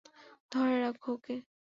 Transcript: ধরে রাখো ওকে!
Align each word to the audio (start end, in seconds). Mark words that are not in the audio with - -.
ধরে 0.51 0.75
রাখো 0.83 1.09
ওকে! 1.15 1.35